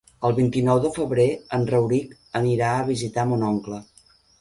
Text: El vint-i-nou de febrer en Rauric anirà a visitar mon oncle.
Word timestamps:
El 0.27 0.31
vint-i-nou 0.37 0.81
de 0.85 0.91
febrer 0.95 1.27
en 1.59 1.69
Rauric 1.73 2.17
anirà 2.43 2.73
a 2.81 2.91
visitar 2.91 3.31
mon 3.35 3.49
oncle. 3.55 3.87